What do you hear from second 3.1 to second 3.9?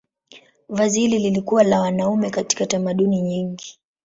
nyingi.